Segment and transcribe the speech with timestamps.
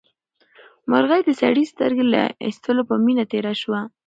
[0.91, 3.79] مرغۍ د سړي د سترګې له ایستلو په مینه تېره شوه.